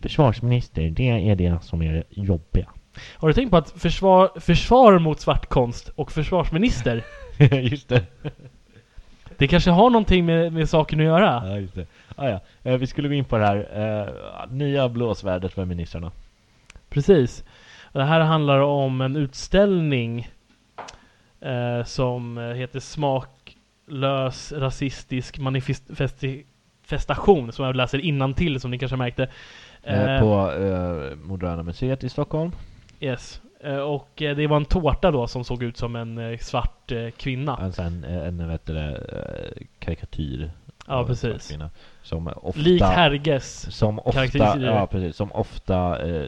[0.00, 2.68] försvarsminister, det är det som är jobbiga.
[3.16, 7.04] Har du tänkt på att försvar, försvar mot svartkonst och försvarsminister,
[7.62, 8.02] just det.
[9.38, 11.42] Det kanske har någonting med, med saken att göra?
[11.46, 11.86] Ja, just det.
[12.16, 12.40] Ah, ja.
[12.62, 14.06] Eh, vi skulle gå in på det här eh,
[14.52, 16.12] nya blåsvärdet för ministrarna.
[16.88, 17.44] Precis.
[17.92, 20.28] Det här handlar om en utställning
[21.40, 29.28] eh, som eh, heter Smaklös rasistisk manifestation som jag läser till som ni kanske märkte.
[29.82, 30.52] Eh, Eh, på
[31.22, 32.52] Moderna Museet i Stockholm.
[33.00, 33.40] Yes.
[33.62, 36.92] Eh, Och eh, det var en tårta då som såg ut som en eh, svart
[37.16, 37.56] kvinna.
[37.56, 39.00] Alltså en, en vet det,
[39.78, 40.50] karikatyr.
[40.86, 41.48] Ja, en precis.
[41.48, 41.70] kvinna.
[42.02, 42.60] Som ofta...
[42.60, 43.76] Lik Herges.
[43.76, 46.26] Som ofta, ja, precis, som ofta eh,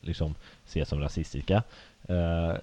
[0.00, 0.34] liksom
[0.66, 1.62] ses som rasistiska.
[2.08, 2.56] Eh,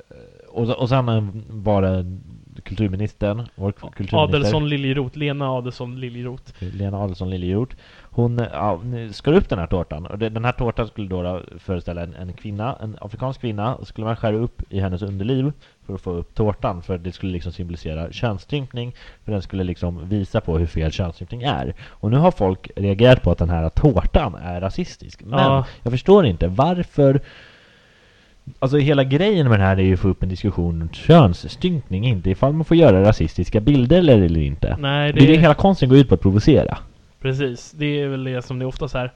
[0.47, 1.05] och, och sen
[1.49, 2.19] var det
[2.63, 4.17] kulturministern, vår kulturminister.
[4.17, 5.17] Adelsson Liljeroth.
[5.17, 6.43] Lena Adelsson Liljeroth.
[6.59, 7.75] Lena Adelsohn Liljeroth.
[8.11, 10.05] Hon ja, skar upp den här tårtan.
[10.05, 13.75] Och den här tårtan skulle då föreställa en, en kvinna, en afrikansk kvinna.
[13.75, 15.51] Och skulle man skära upp i hennes underliv
[15.85, 16.81] för att få upp tårtan.
[16.81, 18.95] För det skulle liksom symbolisera könsstympning.
[19.25, 21.73] För den skulle liksom visa på hur fel könsstympning är.
[21.87, 25.21] Och nu har folk reagerat på att den här tårtan är rasistisk.
[25.23, 25.65] Men Ja.
[25.83, 27.21] jag förstår inte varför
[28.59, 32.05] Alltså hela grejen med det här är ju att få upp en diskussion om könsstympning,
[32.05, 34.75] inte ifall man får göra rasistiska bilder eller, inte.
[34.79, 36.77] Nej, Det är det det, hela konsten går ut på att provocera.
[37.21, 37.71] precis.
[37.71, 39.11] Det är väl det som det oftast är.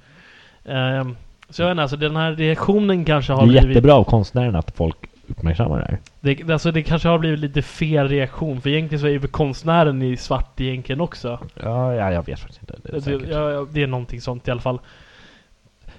[0.66, 1.16] Ehm,
[1.50, 3.68] så jag vet inte, alltså den här reaktionen kanske Det har är blivit...
[3.68, 4.96] jättebra av konstnären att folk
[5.28, 5.98] uppmärksammar det här.
[6.22, 8.62] Det, alltså det kanske har blivit lite fel reaktion.
[8.62, 11.40] För egentligen så är ju konstnären i svart egentligen också.
[11.64, 12.76] Ja, ja jag vet faktiskt inte.
[12.84, 14.80] Det är Det, ja, det är någonting sånt i alla fall.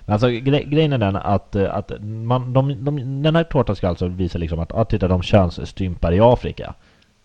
[0.07, 3.88] Alltså gre grejen är den att, eh, att man, de, de, den här tårtan ska
[3.88, 6.75] alltså visa liksom att, ah, titta de könsstympar i Afrika.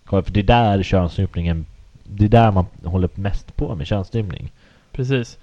[0.10, 1.66] För det är där könsstympningen,
[2.04, 4.52] det är där man håller mest på med könsstympning.
[4.92, 5.40] Precis.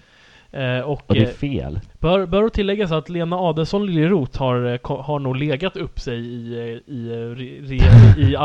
[0.51, 1.81] Eh, och Och det är eh, fel.
[1.99, 6.81] bör, bör tilläggas att Lena Adelsson Liljeroth har, eh, har nog legat upp sig i,
[6.87, 6.92] i,
[7.68, 7.75] i,
[8.18, 8.37] i,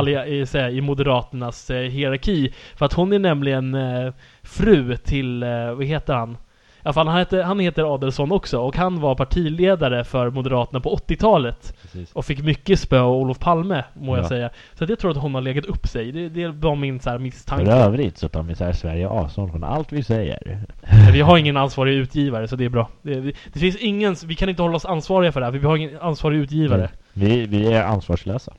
[0.53, 2.53] här, i Moderaternas hierarki.
[2.75, 6.37] För att hon är nämligen eh, fru till, eh, vad heter han?
[6.83, 10.95] Alla fall, han heter, han heter Adelsson också och han var partiledare för Moderaterna på
[10.95, 11.75] 80-talet.
[11.81, 12.11] Precis.
[12.13, 14.29] Och fick mycket spö av Olof Palme, må jag Ja.
[14.29, 14.49] säga.
[14.73, 16.11] Så att jag tror att hon har legat upp sig.
[16.11, 17.71] Det, det var min så här, För misstanke.
[17.71, 20.59] övrigt så tar vi så här Sverige avstånd från allt vi säger.
[21.05, 22.89] Men Vi har ingen ansvarig utgivare, så det är bra.
[23.01, 25.59] Det, det, det finns ingen, vi kan inte hålla oss ansvariga för det här, för
[25.59, 26.89] vi har ingen ansvarig utgivare.
[27.13, 28.53] Vi, vi är ansvarslösa.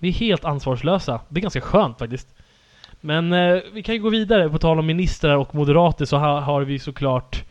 [0.00, 1.20] Vi är helt ansvarslösa.
[1.28, 2.28] Det är ganska skönt faktiskt.
[3.00, 4.48] Men eh, vi kan ju gå vidare.
[4.50, 7.44] På tal om ministrar och moderater så ha, har vi såklart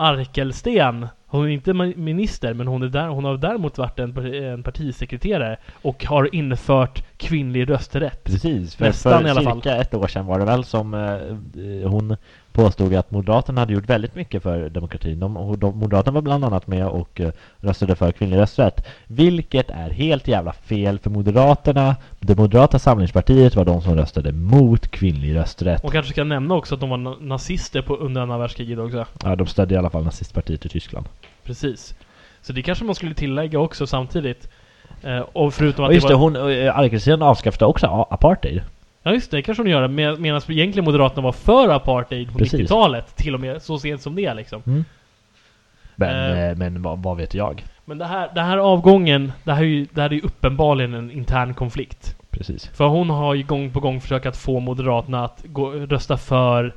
[0.00, 1.08] Arkelsten.
[1.26, 5.56] Hon är inte minister, men hon, är där, hon har däremot varit en, en partisekreterare
[5.82, 8.24] och har infört kvinnlig rösträtt.
[8.24, 9.62] Precis, för, Nästan för i alla fall.
[9.62, 12.16] cirka ett år sedan var det väl som eh, hon
[12.52, 15.20] påstod att Moderaterna hade gjort väldigt mycket för demokratin.
[15.20, 18.86] De, de, Moderaterna var bland annat med och eh, röstade för kvinnlig rösträtt.
[19.06, 21.96] Vilket är helt jävla fel för Moderaterna.
[22.20, 25.84] Det Moderata samlingspartiet var de som röstade mot kvinnlig rösträtt.
[25.84, 29.06] Och kanske ska nämna också att de var na- nazister på, under andra världskriget också.
[29.24, 31.06] Ja, de stödde i alla fall nazistpartiet i Tyskland.
[31.44, 31.94] Precis.
[32.42, 34.48] Så det kanske man skulle tillägga också samtidigt.
[35.02, 36.20] Eh, och förutom att Och just det, var...
[36.20, 38.62] hon, eh, Arkelsten avskaffade också apartheid.
[39.02, 39.88] Ja just det, kanske hon gör.
[39.88, 42.60] Med, medan egentligen Moderaterna var för apartheid på Precis.
[42.60, 43.16] 90-talet.
[43.16, 44.62] Till och med så sent som det liksom.
[44.66, 44.84] Mm.
[45.96, 46.48] Men, Eh.
[46.50, 47.64] eh, men vad, vad vet jag?
[47.84, 50.94] Men det här, det här avgången, det här är ju, det här är ju uppenbarligen
[50.94, 52.16] en intern konflikt.
[52.30, 52.66] Precis.
[52.66, 56.74] För hon har ju gång på gång försökt att få Moderaterna att gå, rösta för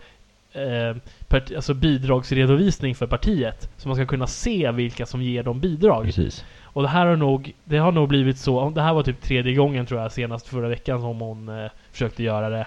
[0.53, 0.95] eh,
[1.27, 3.69] part, alltså bidragsredovisning för partiet.
[3.77, 6.05] Så man ska kunna se vilka som ger dem bidrag.
[6.05, 6.45] Precis.
[6.63, 9.53] Och det här har nog, det har nog blivit så, det här var typ tredje
[9.53, 12.65] gången tror jag senast förra veckan som hon eh, försökte göra det.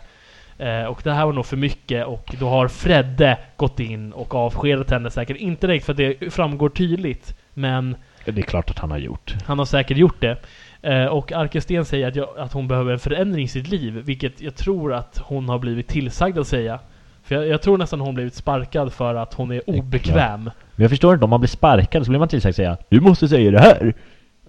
[0.59, 4.35] Eh, och det här var nog för mycket och då har Fredde gått in och
[4.35, 5.37] avskedat henne säkert.
[5.37, 9.35] Inte direkt för att det framgår tydligt, men Det är klart att han har gjort.
[9.46, 10.37] han har säkert gjort det.
[10.83, 14.40] Eh, och Arkesten säger att, jag, att hon behöver en förändring i sitt liv, vilket
[14.40, 16.81] jag tror att hon har blivit tillsagd att säga.
[17.27, 20.43] För jag, jag tror nästan hon blivit sparkad för att hon är obekväm.
[20.45, 23.29] Men jag förstår inte, om man blir sparkad så blir man tillsagd säga Du måste
[23.29, 23.95] säga det här!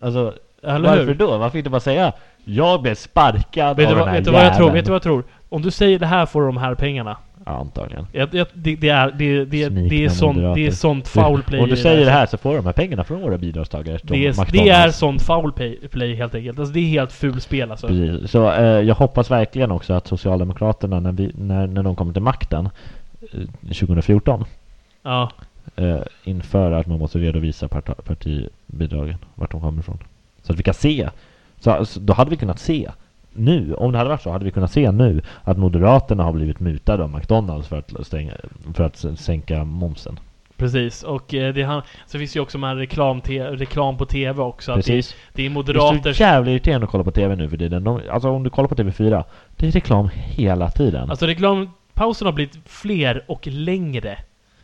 [0.01, 1.15] Alltså, Eller varför hur?
[1.15, 1.37] då?
[1.37, 2.11] Varför inte bara säga
[2.45, 4.65] Jag blev sparkad Vet av du, den vad, här vet du vad jag tror?
[4.67, 5.23] jäveln." Vet du vad jag tror?
[5.49, 7.17] Om du säger det här får du de här pengarna.
[7.47, 8.07] Ja, antagligen.
[8.11, 11.61] Jag, jag, det, det är, det, det, det, är sånt, det är sånt foul play.
[11.61, 12.25] Om du säger det här.
[12.25, 13.99] så får du de här pengarna från våra bidragstagare.
[14.03, 15.51] Det är, det är sånt foul
[15.91, 16.59] play, helt enkelt.
[16.59, 17.87] Alltså det är helt ful spel alltså.
[17.87, 18.31] Precis.
[18.31, 22.21] Så eh, jag hoppas verkligen också att Socialdemokraterna när, vi, när, när de kommer till
[22.21, 22.69] makten
[23.21, 24.45] eh, 2014
[25.03, 25.31] Ja.
[25.75, 29.99] eh, inför att man måste redovisa parta, partibidragen, vart de kommer ifrån.
[30.43, 31.09] Så att vi kan se.
[31.59, 32.89] Så, så då hade vi kunnat se
[33.37, 36.59] nu, om det hade varit så, hade vi kunnat se nu att Moderaterna har blivit
[36.59, 38.33] mutade av McDonalds för att, stänga,
[38.73, 40.19] för att sänka momsen.
[40.57, 44.41] Precis, och eh, det han, så finns ju också med reklam, te, reklam på TV
[44.41, 44.71] också.
[44.71, 45.15] Att det, Precis.
[45.33, 47.83] det är Det är moderater så jävla irriterande att kolla på TV nu för tiden.
[47.83, 49.23] De, alltså om du kollar på TV4,
[49.55, 51.09] det är reklam hela tiden.
[51.09, 54.17] Alltså reklampauserna har blivit fler och längre.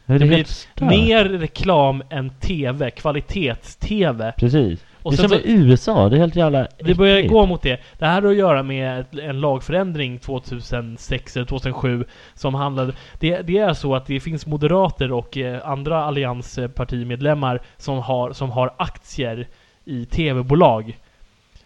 [0.05, 0.45] det det blir.
[0.89, 4.33] Mer reklam än TV, kvalitets-TV.
[4.37, 4.79] Precis.
[5.03, 7.61] Och det är som så- i USA, det är helt jävla Det börjar gå mot
[7.61, 7.79] det.
[7.97, 12.93] Det här har att göra med en lagförändring 2006 eller 2007 som handlade...
[13.19, 18.51] Det, det är så att det finns moderater och eh, andra allianspartimedlemmar som har, som
[18.51, 19.47] har aktier
[19.85, 20.97] i TV-bolag.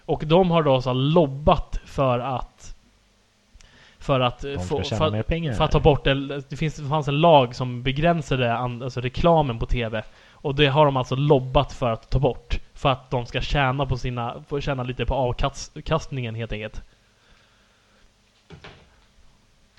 [0.05, 2.73] Och de har då så lobbat för att
[3.99, 5.53] för att, eh, få, för, pengar.
[5.53, 9.01] för att ta bort en, det, finns, det fanns en lag som begränsade an, alltså
[9.01, 10.03] reklamen på TV.
[10.31, 12.59] Och det har de alltså lobbat för att ta bort.
[12.77, 16.81] För att de ska tjäna på sina, tjäna lite på avkastningen helt enkelt.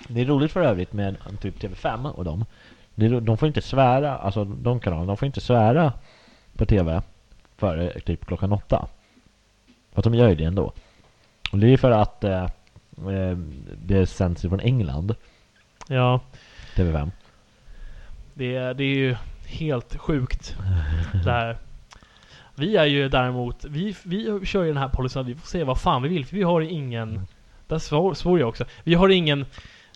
[0.07, 2.45] Det är roligt för övrigt med typ TV5 och dem.
[3.21, 5.93] De får inte svära, alltså de kanalerna, de får inte svära
[6.57, 7.01] på TV
[7.57, 8.87] före typ klockan åtta.
[9.91, 10.73] För att de gör ju det ändå.
[11.51, 12.43] Och det är för att eh,
[13.09, 13.37] eh,
[13.85, 15.15] det sänds från England,
[15.87, 16.19] Ja,
[16.75, 17.11] TV5.
[18.33, 20.55] det, är- det är ju helt sjukt
[21.23, 21.57] det här.
[22.59, 25.65] Vi är ju däremot, vi, vi kör ju den här policyn att vi får säga
[25.65, 27.21] vad fan vi vill, för vi har ingen,
[27.67, 29.45] där svor, svor jag också, vi har ingen,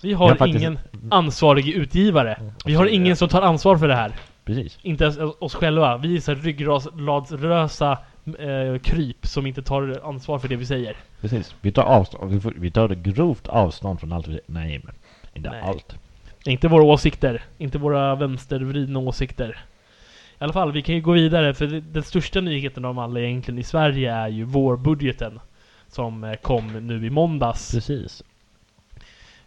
[0.03, 0.79] vi har faktiskt- ingen
[1.11, 2.51] ansvarig utgivare.
[2.65, 4.11] Vi har ingen som tar ansvar för det här.
[4.45, 4.79] Precis.
[4.81, 5.97] Inte ens oss själva.
[5.97, 10.95] Vi är så här ryggraslösa eh, kryp som inte tar ansvar för det vi säger.
[11.21, 11.55] Precis.
[11.61, 14.95] Vi tar avstånd, vi, tar grovt avstånd från allt vi Nej men,
[15.33, 15.61] inte Nej.
[15.61, 15.95] allt.
[16.45, 17.41] Inte våra åsikter.
[17.57, 19.63] Inte våra vänstervridna åsikter.
[20.39, 23.59] I alla fall, vi kan ju gå vidare för den största nyheten av alla egentligen
[23.59, 25.39] i Sverige är ju vårbudgeten.
[25.87, 27.71] Som eh, kom nu i måndags.
[27.71, 28.23] Precis.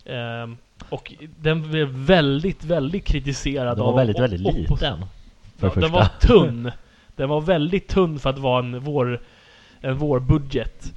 [0.05, 0.57] Ehm,
[0.89, 4.77] och den blev väldigt, väldigt kritiserad Den var av väldigt, väldigt liten.
[4.79, 5.81] För Ja, första.
[5.81, 6.71] den var tunn.
[7.17, 9.23] Den var väldigt tunn för att vara en vår,
[9.81, 10.93] en vårbudget.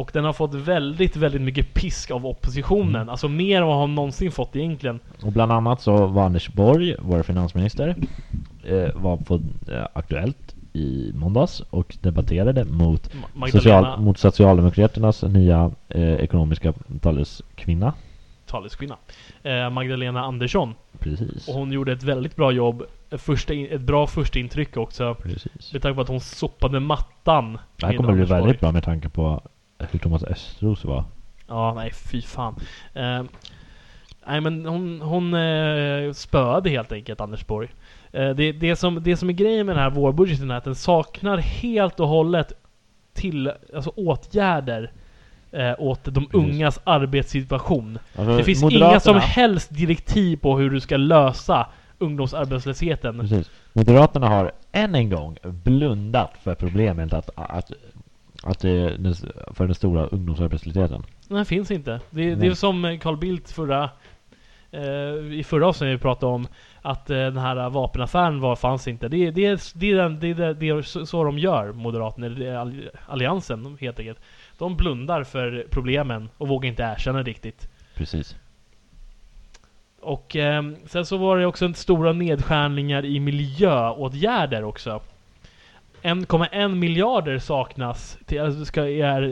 [0.00, 2.94] Och den har fått väldigt, väldigt mycket pisk av oppositionen.
[2.94, 3.08] Mm.
[3.08, 5.00] Alltså mer än vad han någonsin fått egentligen.
[5.22, 7.96] Och bland annat så var Anders Borg, vår finansminister,
[8.64, 13.10] eh, var på eh, Aktuellt i måndags och debatterade mot,
[13.52, 17.92] social, mot Socialdemokraternas nya eh, ekonomiska taleskvinna.
[18.46, 18.96] taleskvinna.
[19.42, 20.74] Eh, Magdalena Andersson.
[20.98, 21.48] Precis.
[21.48, 22.82] Och hon gjorde ett väldigt bra jobb.
[23.10, 25.14] Första in, ett bra första intryck också.
[25.14, 25.72] Precis.
[25.72, 27.58] Med tanke på att hon sopade mattan.
[27.76, 29.42] Det här kommer bli väldigt bra med tanke på
[29.90, 31.04] hur Thomas Östros var.
[31.48, 32.54] Ja, nej fy fan.
[32.94, 33.22] Eh,
[34.26, 37.68] nej men hon, hon eh, spöade helt enkelt Anders Borg.
[38.12, 40.74] Eh, det, det, som, det som är grejen med den här vårbudgeten är att den
[40.74, 42.52] saknar helt och hållet
[43.12, 44.92] till, alltså åtgärder
[45.52, 46.34] eh, åt de Precis.
[46.34, 47.98] ungas arbetssituation.
[48.16, 51.66] Alltså, Det finns Moderaterna- inga som helst direktiv på hur du ska lösa
[51.98, 53.18] ungdomsarbetslösheten.
[53.20, 53.50] Precis.
[53.72, 57.72] Moderaterna har än en gång blundat för problemet att, att,
[58.42, 58.98] att det är
[59.54, 61.02] för den stora ungdomsarbetslösheten.
[61.28, 62.00] Den finns inte.
[62.10, 63.90] Det, det är som eh, Carl Bildt förra
[64.70, 64.82] eh,
[65.32, 66.46] i förra avsnittet vi pratade om
[66.82, 69.08] att eh, den här vapenaffären var, fanns inte.
[69.08, 72.90] Det, det, är- det, är den- det, är det, är så, de gör, Moderaterna, är
[73.06, 74.18] Alliansen helt enkelt.
[74.58, 77.68] De blundar för problemen och vågar inte erkänna riktigt.
[77.94, 78.36] Precis.
[80.02, 85.00] Och ehm, sen så var det också stora nedskärningar i miljöåtgärder också.
[86.02, 89.22] 1,1 miljarder saknas till, alltså ska, är,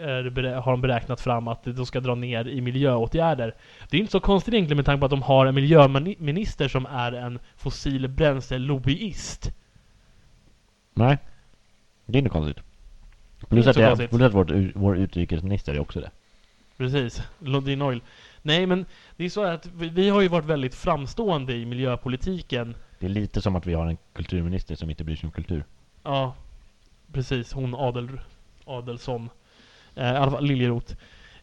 [0.00, 3.54] är, har de beräknat fram att de ska dra ner i miljöåtgärder.
[3.90, 6.86] Det är inte så konstigt egentligen med tanke på att de har en miljöminister som
[6.86, 9.52] är en fossil bränsle-lobbyist.
[10.94, 11.18] Nej.
[12.06, 12.64] Det är inte konstigt.
[13.48, 16.10] Plus att, det, plus att vårt, vår utrikesminister är också det.
[16.76, 18.00] Precis, Lundin Oil.
[18.42, 22.74] Nej men det är så att vi, vi har ju varit väldigt framstående i miljöpolitiken.
[22.98, 25.64] Det är lite som att vi har en kulturminister som inte bryr sig om kultur.
[26.04, 26.34] Ja,
[27.12, 27.52] precis.
[27.52, 28.08] Hon Adel,
[28.64, 29.30] Adelsson.
[29.94, 30.92] Eh, I alla fall Liljeroth.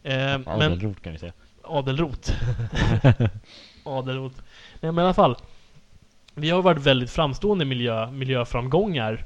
[0.02, 1.32] Eh, men Adelroth kan vi säga.
[1.64, 2.32] Adelroth.
[3.84, 4.36] Adelroth.
[4.80, 5.36] Nej men i alla fall.
[6.34, 9.24] Vi har varit väldigt framstående miljö, miljöframgångar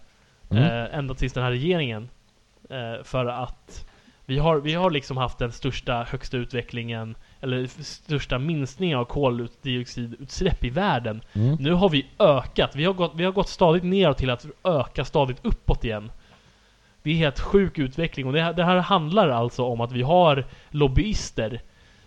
[0.51, 0.63] Mm.
[0.65, 2.09] eh, ända tills den här regeringen.
[2.71, 3.87] Eh, för att
[4.27, 10.65] vi har, vi har liksom haft den största, högsta utvecklingen eller största minskningen av koldioxidutsläpp
[10.65, 11.23] i världen.
[11.33, 11.57] Mm.
[11.61, 12.77] Nu har vi ökat.
[12.77, 16.11] Vi har gått, vi har gått stadigt neråt till att öka stadigt uppåt igen.
[17.03, 20.03] Det är helt sjuk utveckling och det här, det här handlar alltså om att vi
[20.03, 21.61] har lobbyister.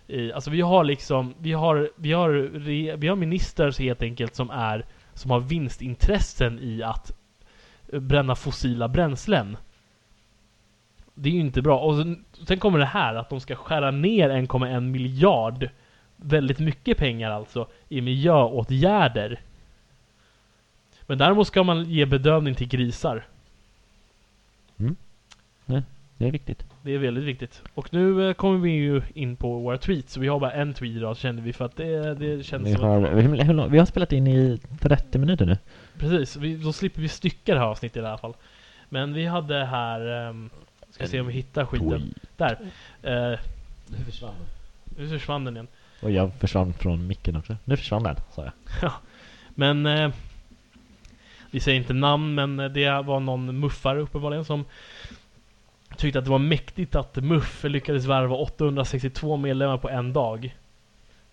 [0.06, 4.34] I, alltså vi har liksom, vi har, vi har, re, vi har ministrar helt enkelt
[4.34, 7.12] som är, som har vinstintressen i att
[7.92, 9.56] bränna fossila bränslen.
[11.22, 11.78] Det är ju inte bra.
[11.78, 15.68] Och sen, sen kommer det här att de ska skära ner 1,1 miljard,
[16.16, 19.40] väldigt mycket pengar alltså, i miljöåtgärder.
[21.06, 23.24] Men däremot ska man ge bedövning till grisar.
[26.16, 26.64] Det är viktigt.
[26.82, 27.62] Det är väldigt viktigt.
[27.74, 30.16] Och nu eh, kommer vi ju in på våra tweets.
[30.16, 32.84] Vi har bara en tweet idag kände vi för att det, det känns Vi som
[32.84, 35.58] har, hur, hur, lång- vi har spelat in i 30 minuter nu.
[35.98, 38.34] Precis, vi, då slipper vi stycka det här avsnittet i alla fall.
[38.88, 40.50] Men vi hade här, um,
[41.00, 41.88] ska se om vi hittar skiten.
[42.36, 42.62] Tweet.
[43.02, 43.32] Där.
[43.32, 43.38] Uh,
[43.86, 44.34] Nu försvann
[44.98, 45.68] nu försvann den igen.
[46.02, 47.56] Och jag försvann från micken också.
[47.64, 48.44] Nu försvann den, sa
[48.80, 48.92] jag.
[49.54, 50.10] Men eh,
[51.50, 54.64] vi säger inte namn, men eh, det var någon muffare uppenbarligen som
[55.96, 60.56] tyckte att det var mäktigt att MUF lyckades värva 862 medlemmar på en dag.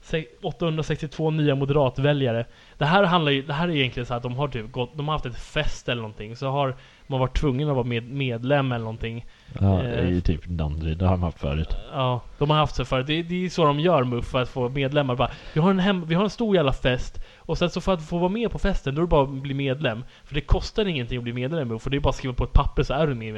[0.01, 2.45] Se- 862 nya moderatväljare.
[2.77, 5.07] Det här handlar ju, det här är egentligen så att de har typ gått, de
[5.07, 6.75] har haft ett fest eller någonting, så har
[7.07, 9.25] man varit tvungen att vara med, medlem eller någonting.
[9.59, 10.09] Ja, Eh.
[10.09, 10.97] i typ Danderyd.
[10.97, 11.75] Det har de haft förut.
[11.93, 13.07] Ja, de har haft så förut.
[13.07, 15.15] Det, det är så de gör MUF för att få medlemmar.
[15.15, 17.93] Bara, vi, har en hem, vi har en stor jävla fest och sen så för
[17.93, 20.03] att få vara med på festen då är det bara att bli medlem.
[20.25, 22.33] För det kostar ingenting att bli medlem i MUF och det är bara att skriva
[22.33, 23.31] på ett papper så är du med i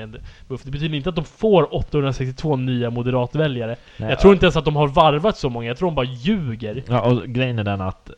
[0.47, 0.63] MUF.
[0.63, 3.75] Det betyder inte att de får 862 nya moderatväljare.
[3.97, 6.05] Nej, jag tror inte ens att de har varvat så många, jag tror de bara
[6.05, 6.84] ljuger.
[6.88, 8.15] Ja, och grejen är den att eh,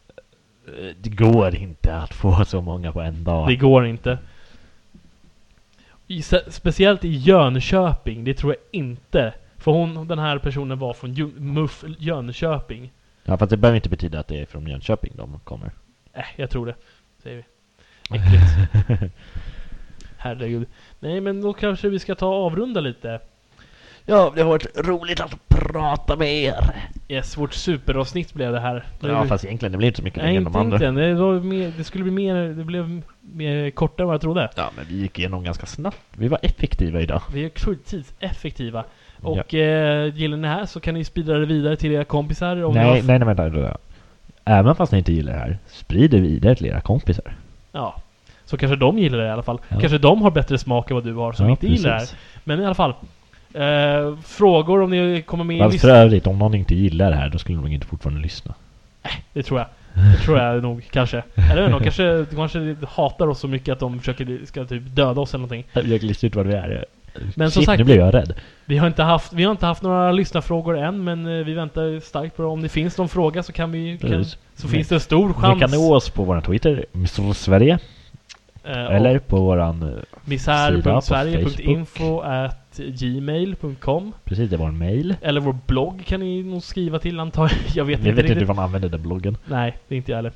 [1.02, 3.48] det går inte att få så många på en dag.
[3.48, 4.18] Det går inte.
[6.12, 9.34] I, speciellt i Jönköping, det tror jag inte.
[9.58, 12.92] För hon, den här personen var från MUF Jönköping.
[13.24, 15.72] Ja, fast det behöver inte betyda att det är från Jönköping de kommer.
[16.14, 16.76] Äh, jag tror det.
[17.24, 17.44] Säger vi.
[18.18, 19.12] Äckligt.
[20.18, 20.68] Herregud.
[21.00, 23.20] Nej, men då kanske vi ska ta och avrunda lite.
[24.06, 26.76] Ja, det har varit roligt att prata med er.
[27.08, 28.86] Yes, vårt superavsnitt blev det här.
[29.00, 30.78] Ja, fast egentligen det blir inte så mycket Nej, längre än inte de andra.
[30.78, 31.18] egentligen.
[31.18, 34.50] Det, mer, det skulle bli mer, det blev mer kortare än vad jag trodde.
[34.56, 35.98] Ja, men vi gick igenom ganska snabbt.
[36.18, 37.22] Vi var effektiva idag.
[37.34, 38.84] Vi är tidseffektiva.
[39.22, 42.64] Och eh, gillar ni det här så kan ni sprida det vidare till era kompisar.
[42.64, 43.50] Om Nej, har, nej, nej, vänta.
[43.50, 43.78] vänta.
[44.46, 47.34] Även fast ni inte gillar det här, sprid det vidare till era kompisar.
[47.72, 47.96] Ja.
[48.46, 49.60] Så kanske de gillar det i alla fall.
[49.70, 49.80] Ja.
[49.80, 52.00] Kanske de har bättre smak än vad du har som Ja, inte gillar det här.
[52.00, 52.18] precis.
[52.44, 52.94] Men i alla fall.
[53.54, 55.80] Eh, frågor om ni kommer med i listan.
[55.90, 58.54] för övrigt, om någon inte gillar det här, då skulle de inte fortfarande lyssna.
[59.34, 59.68] Det tror jag.
[59.94, 61.24] Det tror jag nog kanske.
[61.52, 65.34] Eller de kanske, kanske hatar oss så mycket att de försöker ska typ döda oss
[65.34, 65.66] eller någonting.
[65.74, 66.86] Jag lista ut vad vi är.
[67.36, 68.34] Men som Shit, sagt- nu blev jag rädd.
[68.66, 72.00] Vi har inte haft, vi har inte haft några lyssnarfrågor än men eh, vi väntar
[72.00, 72.48] starkt på det.
[72.48, 73.98] Om det finns någon fråga så kan vi...
[73.98, 75.60] Kan, så Ni- finns det en stor Ni chans.
[75.60, 76.86] kan nå oss på vår Twitter.
[77.34, 77.80] Sverige,
[78.64, 79.84] eller på våran...
[79.84, 79.90] eh,
[80.26, 82.22] misär.sverige.info
[82.78, 85.16] gmail.com Precis, det var en mail.
[85.22, 87.76] Eller vår blogg kan ni nog skriva till antar jag.
[87.76, 89.38] Jag vet inte vet inte hur man använder den bloggen.
[89.46, 90.32] Nej, det är inte jag heller.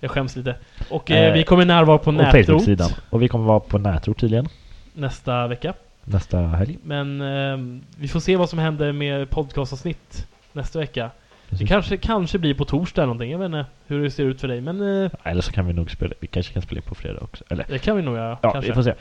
[0.00, 0.56] Jag skäms lite.
[0.90, 2.68] Och eh, Eh, vi kommer närvara på Och Nätrot.
[3.10, 4.48] Och vi kommer vara på Nätrot tydligen,
[4.94, 5.74] nästa vecka.
[6.04, 6.78] nästa helg.
[6.82, 11.10] Men ehm, vi får se vad som händer med podcastavsnitt nästa vecka.
[11.46, 11.68] Det Precis.
[11.68, 13.30] kanske, kanske blir på torsdag eller någonting.
[13.30, 14.60] Jag vet inte hur det ser ut för dig.
[14.60, 17.20] Men eh, Eller så kan vi nog spela, vi kanske kan spela in på fredag
[17.20, 17.44] också.
[17.48, 18.38] Eller, det kan vi nog göra.
[18.42, 18.70] ja, kanske.
[18.70, 18.94] vi får se.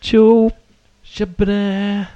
[0.00, 0.50] Tjo!
[1.02, 2.06] Tjabrä.